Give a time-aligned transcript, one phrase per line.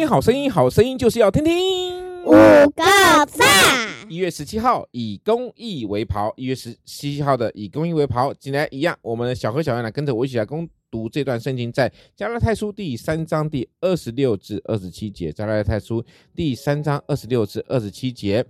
[0.00, 2.24] 听听好声音，好声音就是要听听。
[2.24, 2.82] 五个
[3.26, 3.46] 赞。
[4.08, 15.30] 一月十七号以公益为袍，一月十七号的以公益为袍，今天一样，我们的小何小燕来跟着我一起来攻读这段圣经，在加拉太书第三章第二十六至二十七节。
[15.30, 16.02] 加拉太书
[16.34, 18.42] 第三章二十六至二十七节，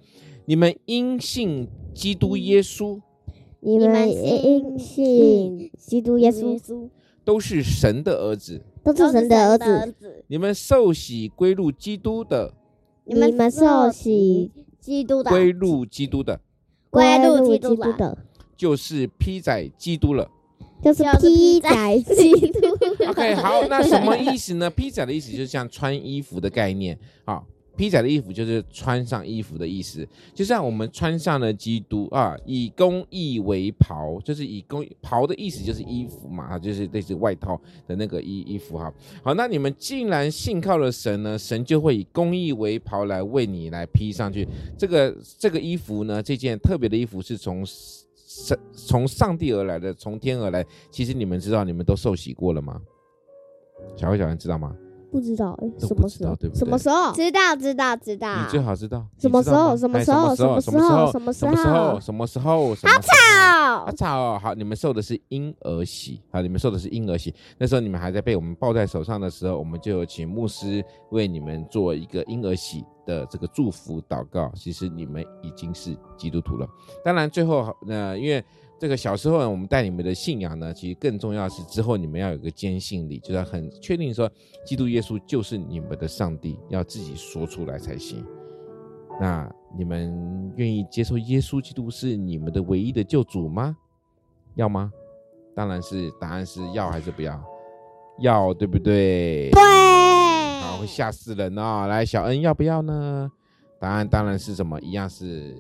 [0.45, 3.01] 你们因信基督耶稣，
[3.59, 6.89] 你们因信基督耶稣，
[7.25, 10.25] 都是神的儿子，都是神的儿子。
[10.29, 12.55] 你们受洗归入基督的，
[13.05, 16.41] 你们受洗基督的归入基督的，
[16.88, 18.18] 归入基督的，
[18.57, 20.30] 就是披载基督了。
[20.82, 22.68] 就是披仔基督。
[23.07, 24.71] OK，好，那什么意思呢？
[24.71, 26.99] 披仔的意思就是像穿衣服的概念。
[27.27, 27.45] 好，
[27.76, 38.93] 披载的衣服就是穿上衣服的意思，就像我们穿上了基督啊，以公义为袍，就是以公袍的意思就是衣服嘛，就是类似外套的那个衣衣服哈。
[39.23, 44.46] 好，那你们既然信靠了神呢，神就会以公义为袍来为你来披上去。
[44.77, 47.65] 这个这个衣服呢，这件特别的衣服是从。
[48.32, 50.65] 从从上帝而来的，从天而来。
[50.88, 52.80] 其实你们知道，你们都受洗过了吗？
[53.96, 54.74] 小慧、小人知道吗？
[55.11, 56.35] 不知道，哎，什么时候？
[56.37, 56.59] 对不对？
[56.59, 57.13] 什么时候？
[57.13, 58.43] 知道，知道，知道。
[58.43, 59.05] 你最好知道。
[59.19, 59.77] 什么时候？
[59.77, 60.35] 什么时候？
[60.37, 61.11] 什么时候？
[61.11, 61.51] 什么时候？
[61.51, 62.01] 什么时候？
[62.01, 62.75] 什么时候？
[62.75, 63.85] 好吵！
[63.87, 64.41] 好吵哦！
[64.41, 66.21] 好，你们受的是婴儿洗。
[66.33, 67.34] 好，你们受的是婴儿洗。
[67.59, 74.50] 那时候你们还在被我们抱在手上的时候，我们就有请牧师为你们做一个婴儿洗的这个祝福祷告。
[74.55, 76.67] 其实你们已经是基督徒了。
[77.05, 78.45] 当然，最后呃，因为。
[78.81, 84.29] 这个小时候呢，我们带你们的信仰呢，其实更重要是之后你们要有个坚信力，就是很确定说，
[84.65, 88.25] 基督耶稣就是你们的上帝，要自己说出来才行。
[89.21, 89.47] 那
[89.77, 93.77] 你们愿意接受耶稣基督是你们的唯一的救主吗？
[94.55, 94.91] 要吗？
[95.55, 97.39] 当然是，答案是要还是不要？
[98.21, 99.51] 要，对不对？
[99.51, 99.61] 对。
[100.63, 101.87] 好，会吓死人哦。
[101.87, 103.31] 来，小恩要不要呢？
[103.79, 104.81] 答案当然是什么？
[104.81, 105.55] 一样是。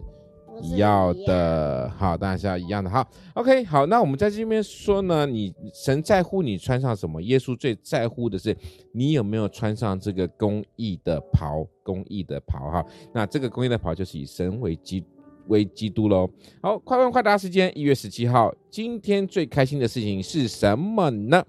[0.62, 7.20] 一样的，好，当然是要一样的，好，OK，好，那我们在这边说呢，你神在乎你穿上什么？
[7.22, 8.56] 耶稣最在乎的是
[8.92, 15.04] 你有没有穿上这个公义的袍，公义的袍，哈，那这个公义的袍就是以神为基
[15.48, 16.30] 为基督喽。
[16.60, 21.44] 好，快问快答时间，一月十七号，今天最开心的事情是什么呢？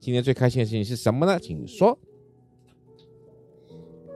[0.00, 1.38] 今天最开心的事情是什么呢？
[1.38, 1.98] 请说。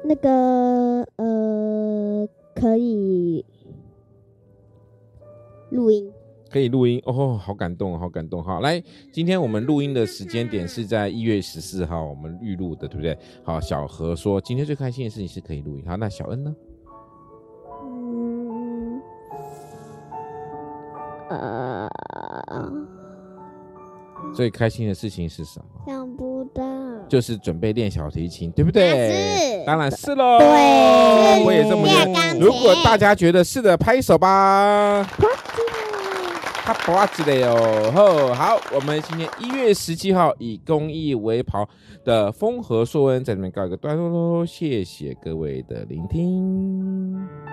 [0.05, 3.45] 那个，呃，可以。
[5.71, 6.11] 录音
[6.51, 8.43] 可以录音哦，好感动，好感动。
[8.43, 13.19] 好，来，今天我们录音的时间点是在一月十四号，我们预录的，对不对？
[13.45, 15.85] 好，小何说今天最开心的事情是可以录音。
[15.87, 16.57] 好，那小恩呢？
[17.85, 19.03] 嗯，
[21.29, 21.91] 呃，
[24.35, 25.67] 最开心的事情是什么？
[25.87, 26.28] 想不到，
[27.09, 29.35] 就是准备练小提琴，对不对？
[29.37, 30.39] 是，当然是喽。
[30.39, 32.39] 对，我也这么认为。
[32.39, 35.05] 如果大家觉得是的，拍手吧。
[36.63, 41.67] 他不阿吉的哟，好，我们今天一月十七号以公益为袍
[42.05, 47.48] 的风和硕恩在这边告一个段落喽，谢谢各位的聆听。